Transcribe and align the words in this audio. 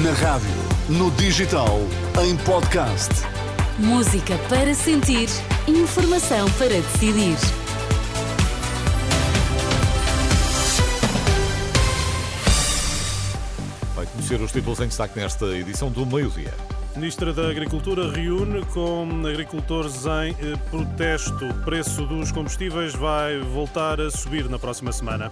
Na 0.00 0.10
rádio, 0.12 0.48
no 0.88 1.10
digital, 1.10 1.78
em 2.24 2.34
podcast. 2.46 3.10
Música 3.78 4.38
para 4.48 4.72
sentir, 4.74 5.28
informação 5.68 6.50
para 6.52 6.68
decidir. 6.68 7.36
Vai 13.94 14.06
conhecer 14.06 14.40
os 14.40 14.50
títulos 14.50 14.80
em 14.80 14.86
destaque 14.86 15.20
nesta 15.20 15.44
edição 15.48 15.90
do 15.90 16.06
meio-dia. 16.06 16.54
Ministra 16.96 17.34
da 17.34 17.50
Agricultura 17.50 18.10
reúne 18.10 18.64
com 18.72 19.06
agricultores 19.26 20.06
em 20.06 20.30
eh, 20.40 20.56
protesto. 20.70 21.46
O 21.46 21.54
preço 21.66 22.06
dos 22.06 22.32
combustíveis 22.32 22.94
vai 22.94 23.38
voltar 23.40 24.00
a 24.00 24.10
subir 24.10 24.48
na 24.48 24.58
próxima 24.58 24.90
semana. 24.90 25.30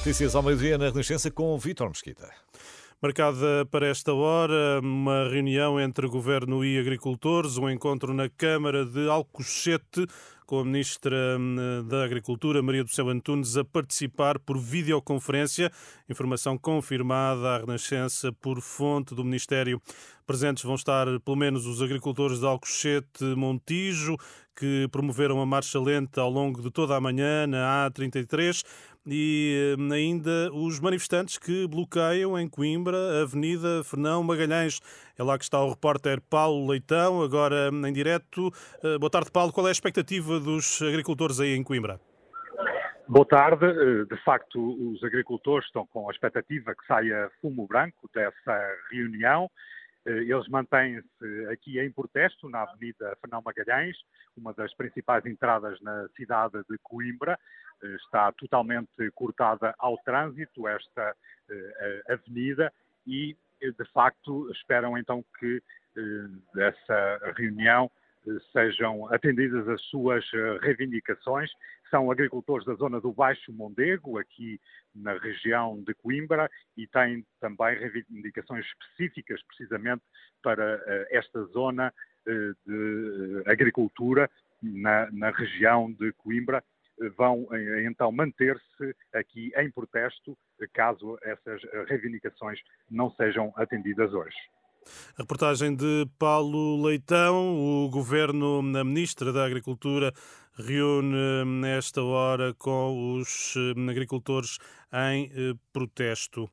Notícias 0.00 0.34
ao 0.34 0.42
meio-dia 0.42 0.78
na 0.78 0.88
Renascença 0.88 1.30
com 1.30 1.58
Vítor 1.58 1.88
Mesquita. 1.88 2.26
Marcada 3.02 3.66
para 3.70 3.86
esta 3.86 4.14
hora 4.14 4.80
uma 4.82 5.28
reunião 5.28 5.78
entre 5.78 6.08
governo 6.08 6.64
e 6.64 6.78
agricultores, 6.78 7.58
um 7.58 7.68
encontro 7.68 8.14
na 8.14 8.26
Câmara 8.30 8.86
de 8.86 9.10
Alcochete 9.10 10.06
com 10.46 10.58
a 10.58 10.64
Ministra 10.64 11.36
hum, 11.38 11.86
da 11.86 12.02
Agricultura, 12.02 12.62
Maria 12.62 12.82
do 12.82 12.90
Céu 12.90 13.10
Antunes, 13.10 13.56
a 13.58 13.64
participar 13.64 14.38
por 14.38 14.58
videoconferência. 14.58 15.70
Informação 16.08 16.58
confirmada 16.58 17.56
à 17.56 17.58
Renascença 17.58 18.32
por 18.32 18.60
fonte 18.60 19.14
do 19.14 19.22
Ministério. 19.22 19.80
Presentes 20.26 20.64
vão 20.64 20.74
estar 20.76 21.06
pelo 21.20 21.36
menos 21.36 21.66
os 21.66 21.80
agricultores 21.80 22.40
de 22.40 22.46
Alcochete 22.46 23.22
Montijo, 23.36 24.16
que 24.56 24.88
promoveram 24.92 25.40
a 25.40 25.46
marcha 25.46 25.80
lenta 25.80 26.20
ao 26.20 26.30
longo 26.30 26.60
de 26.60 26.70
toda 26.70 26.96
a 26.96 27.00
manhã 27.00 27.46
na 27.46 27.88
A33 27.88 28.64
e 29.06 29.76
hum, 29.78 29.92
ainda 29.92 30.50
os 30.52 30.78
manifestantes 30.78 31.38
que 31.38 31.66
bloqueiam 31.66 32.38
em 32.38 32.48
Coimbra 32.48 32.96
a 32.96 33.22
Avenida 33.22 33.82
Fernão 33.84 34.22
Magalhães. 34.22 34.80
É 35.18 35.22
lá 35.22 35.38
que 35.38 35.44
está 35.44 35.62
o 35.62 35.70
repórter 35.70 36.20
Paulo 36.20 36.70
Leitão, 36.70 37.22
agora 37.22 37.70
hum, 37.72 37.86
em 37.86 37.92
direto. 37.92 38.50
Eh, 38.82 38.98
boa 38.98 39.10
tarde, 39.10 39.30
Paulo. 39.30 39.52
Qual 39.52 39.66
é 39.66 39.70
a 39.70 39.72
expectativa 39.72 40.38
dos 40.38 40.80
agricultores 40.82 41.40
aí 41.40 41.54
em 41.54 41.62
Coimbra? 41.62 42.00
Boa 43.08 43.26
tarde. 43.26 43.66
Eh, 43.66 44.04
de 44.04 44.22
facto, 44.22 44.58
os 44.92 45.02
agricultores 45.02 45.66
estão 45.66 45.86
com 45.86 46.08
a 46.08 46.12
expectativa 46.12 46.74
que 46.74 46.86
saia 46.86 47.30
fumo 47.40 47.66
branco 47.66 48.08
dessa 48.14 48.76
reunião. 48.90 49.50
Eh, 50.10 50.24
eles 50.24 50.48
mantêm-se 50.48 51.46
aqui 51.52 51.78
em 51.78 51.90
protesto 51.92 52.48
na 52.48 52.62
Avenida 52.62 53.16
Fernão 53.20 53.42
Magalhães, 53.44 53.96
uma 54.36 54.52
das 54.52 54.74
principais 54.74 55.24
entradas 55.24 55.80
na 55.80 56.08
cidade 56.16 56.60
de 56.68 56.78
Coimbra. 56.82 57.38
Está 57.82 58.30
totalmente 58.32 59.10
cortada 59.14 59.74
ao 59.78 59.96
trânsito 59.98 60.68
esta 60.68 61.16
eh, 61.48 62.02
avenida 62.10 62.70
e, 63.06 63.36
de 63.60 63.84
facto, 63.92 64.50
esperam 64.52 64.98
então 64.98 65.24
que 65.38 65.62
dessa 66.54 67.18
eh, 67.22 67.32
reunião 67.36 67.86
eh, 67.86 67.99
sejam 68.52 69.06
atendidas 69.12 69.66
as 69.68 69.80
suas 69.82 70.24
reivindicações. 70.62 71.50
São 71.90 72.10
agricultores 72.10 72.64
da 72.66 72.74
zona 72.74 73.00
do 73.00 73.12
Baixo 73.12 73.52
Mondego, 73.52 74.18
aqui 74.18 74.60
na 74.94 75.14
região 75.18 75.82
de 75.82 75.94
Coimbra, 75.94 76.50
e 76.76 76.86
têm 76.86 77.24
também 77.40 77.78
reivindicações 77.78 78.64
específicas 78.66 79.42
precisamente 79.44 80.02
para 80.42 80.80
esta 81.10 81.42
zona 81.46 81.92
de 82.26 83.42
agricultura 83.46 84.30
na, 84.62 85.10
na 85.10 85.30
região 85.30 85.90
de 85.92 86.12
Coimbra 86.12 86.62
vão 87.16 87.48
eh, 87.52 87.84
então 87.84 88.12
manter-se 88.12 88.94
aqui 89.14 89.52
em 89.56 89.70
protesto 89.70 90.36
caso 90.74 91.18
essas 91.22 91.62
reivindicações 91.88 92.60
não 92.90 93.10
sejam 93.12 93.52
atendidas 93.56 94.12
hoje. 94.12 94.36
A 95.16 95.22
reportagem 95.22 95.74
de 95.74 96.06
Paulo 96.18 96.82
Leitão, 96.82 97.84
o 97.84 97.88
governo, 97.88 98.58
a 98.58 98.84
ministra 98.84 99.32
da 99.32 99.44
Agricultura, 99.44 100.12
reúne 100.56 101.44
nesta 101.44 102.02
hora 102.02 102.54
com 102.54 103.16
os 103.16 103.54
eh, 103.56 103.90
agricultores 103.90 104.58
em 104.92 105.30
eh, 105.34 105.54
protesto. 105.72 106.50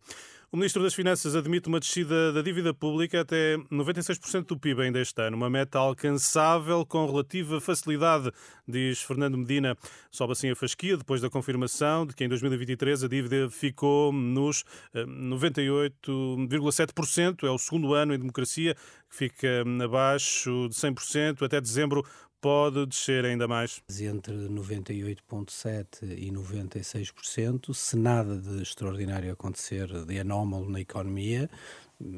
O 0.49 0.55
Ministro 0.55 0.81
das 0.81 0.93
Finanças 0.93 1.35
admite 1.35 1.67
uma 1.67 1.77
descida 1.77 2.31
da 2.31 2.41
dívida 2.41 2.73
pública 2.73 3.19
até 3.19 3.57
96% 3.69 4.45
do 4.45 4.57
PIB 4.57 4.83
ainda 4.83 5.01
este 5.01 5.21
ano, 5.21 5.35
uma 5.35 5.49
meta 5.49 5.77
alcançável 5.77 6.85
com 6.85 7.05
relativa 7.05 7.59
facilidade, 7.59 8.31
diz 8.65 9.01
Fernando 9.01 9.37
Medina. 9.37 9.75
Sobe 10.09 10.31
assim 10.31 10.49
a 10.49 10.55
fasquia 10.55 10.95
depois 10.95 11.19
da 11.19 11.29
confirmação 11.29 12.05
de 12.05 12.15
que 12.15 12.23
em 12.23 12.29
2023 12.29 13.03
a 13.03 13.09
dívida 13.09 13.49
ficou 13.49 14.13
nos 14.13 14.63
98,7%. 14.95 17.45
É 17.45 17.51
o 17.51 17.57
segundo 17.57 17.93
ano 17.93 18.13
em 18.13 18.17
democracia 18.17 18.73
que 19.09 19.17
fica 19.17 19.65
abaixo 19.83 20.69
de 20.69 20.75
100%. 20.75 21.45
Até 21.45 21.59
dezembro 21.59 22.05
pode 22.41 22.85
descer 22.85 23.25
ainda 23.25 23.47
mais? 23.47 23.81
Entre 23.99 24.33
98,7% 24.33 26.03
e 26.03 26.31
96%, 26.31 27.73
se 27.73 27.95
nada 27.95 28.37
de 28.37 28.61
extraordinário 28.61 29.31
acontecer 29.31 29.87
de 30.05 30.19
anómalo 30.19 30.69
na 30.69 30.79
economia, 30.79 31.49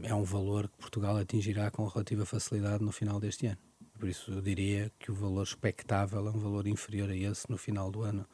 é 0.03 0.13
um 0.13 0.23
valor 0.23 0.67
que 0.67 0.77
Portugal 0.77 1.17
atingirá 1.17 1.71
com 1.71 1.85
relativa 1.85 2.25
facilidade 2.25 2.83
no 2.83 2.91
final 2.91 3.19
deste 3.19 3.47
ano. 3.47 3.57
Por 3.97 4.07
isso, 4.07 4.31
eu 4.31 4.41
diria 4.41 4.91
que 4.97 5.11
o 5.11 5.13
valor 5.13 5.43
expectável 5.43 6.25
é 6.27 6.31
um 6.31 6.39
valor 6.39 6.67
inferior 6.67 7.09
a 7.09 7.15
esse 7.15 7.49
no 7.49 7.57
final 7.57 7.91
do 7.91 8.01
ano 8.03 8.25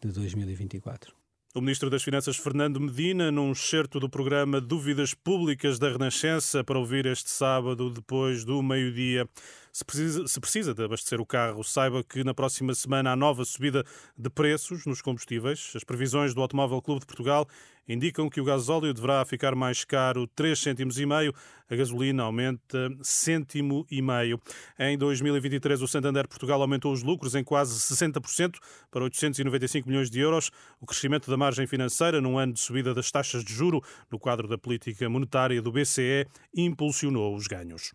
de 0.00 0.10
2024. 0.10 1.14
O 1.54 1.60
Ministro 1.60 1.90
das 1.90 2.02
Finanças, 2.02 2.38
Fernando 2.38 2.80
Medina, 2.80 3.30
num 3.30 3.52
excerto 3.52 4.00
do 4.00 4.08
programa 4.08 4.58
Dúvidas 4.58 5.12
Públicas 5.12 5.78
da 5.78 5.90
Renascença, 5.90 6.64
para 6.64 6.78
ouvir 6.78 7.04
este 7.04 7.28
sábado, 7.28 7.90
depois 7.90 8.42
do 8.42 8.62
meio-dia. 8.62 9.28
Se 9.72 9.86
precisa, 9.86 10.28
se 10.28 10.38
precisa 10.38 10.74
de 10.74 10.84
abastecer 10.84 11.18
o 11.18 11.24
carro, 11.24 11.64
saiba 11.64 12.04
que 12.04 12.22
na 12.22 12.34
próxima 12.34 12.74
semana 12.74 13.12
há 13.12 13.16
nova 13.16 13.42
subida 13.42 13.82
de 14.18 14.28
preços 14.28 14.84
nos 14.84 15.00
combustíveis. 15.00 15.72
As 15.74 15.82
previsões 15.82 16.34
do 16.34 16.42
Automóvel 16.42 16.82
Clube 16.82 17.00
de 17.00 17.06
Portugal 17.06 17.48
indicam 17.88 18.28
que 18.28 18.38
o 18.38 18.44
gasóleo 18.44 18.92
deverá 18.92 19.24
ficar 19.24 19.54
mais 19.54 19.82
caro 19.82 20.26
3 20.36 20.58
cêntimos 20.58 20.98
e 20.98 21.06
meio, 21.06 21.34
a 21.70 21.74
gasolina 21.74 22.22
aumenta 22.22 22.90
cêntimo 23.02 23.86
e 23.90 24.02
meio. 24.02 24.38
Em 24.78 24.98
2023, 24.98 25.80
o 25.80 25.88
Santander 25.88 26.28
Portugal 26.28 26.60
aumentou 26.60 26.92
os 26.92 27.02
lucros 27.02 27.34
em 27.34 27.42
quase 27.42 27.80
60% 27.80 28.58
para 28.90 29.04
895 29.04 29.88
milhões 29.88 30.10
de 30.10 30.20
euros. 30.20 30.50
O 30.82 30.86
crescimento 30.86 31.30
da 31.30 31.36
margem 31.38 31.66
financeira 31.66 32.20
num 32.20 32.36
ano 32.36 32.52
de 32.52 32.60
subida 32.60 32.92
das 32.92 33.10
taxas 33.10 33.42
de 33.42 33.54
juro 33.54 33.82
no 34.10 34.18
quadro 34.18 34.46
da 34.46 34.58
política 34.58 35.08
monetária 35.08 35.62
do 35.62 35.72
BCE 35.72 36.26
impulsionou 36.54 37.34
os 37.34 37.46
ganhos. 37.46 37.94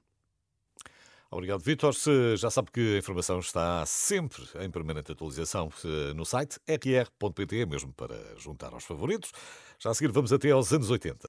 Obrigado, 1.29 1.61
Vitor. 1.61 1.93
Já 2.37 2.49
sabe 2.49 2.71
que 2.71 2.95
a 2.95 2.97
informação 2.99 3.39
está 3.39 3.85
sempre 3.85 4.43
em 4.61 4.71
permanente 4.71 5.11
atualização 5.11 5.69
no 6.15 6.25
site 6.25 6.57
rr.pt, 6.67 7.65
mesmo 7.65 7.91
para 7.93 8.15
juntar 8.37 8.73
aos 8.73 8.85
favoritos. 8.85 9.31
Já 9.77 9.91
a 9.91 9.93
seguir 9.93 10.11
vamos 10.11 10.31
até 10.31 10.51
aos 10.51 10.71
anos 10.71 10.89
80. 10.89 11.19